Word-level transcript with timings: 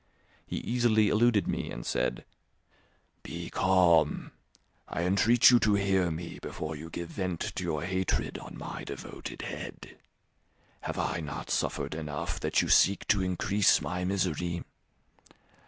He 0.47 0.57
easily 0.61 1.09
eluded 1.09 1.47
me 1.47 1.69
and 1.69 1.85
said, 1.85 2.25
"Be 3.21 3.51
calm! 3.51 4.31
I 4.87 5.03
entreat 5.03 5.51
you 5.51 5.59
to 5.59 5.75
hear 5.75 6.09
me 6.09 6.39
before 6.41 6.75
you 6.75 6.89
give 6.89 7.09
vent 7.09 7.39
to 7.53 7.63
your 7.63 7.83
hatred 7.83 8.39
on 8.39 8.57
my 8.57 8.83
devoted 8.83 9.43
head. 9.43 9.99
Have 10.79 10.97
I 10.97 11.19
not 11.19 11.51
suffered 11.51 11.93
enough, 11.93 12.39
that 12.39 12.63
you 12.63 12.67
seek 12.67 13.07
to 13.09 13.21
increase 13.21 13.79
my 13.79 14.03
misery? 14.03 14.63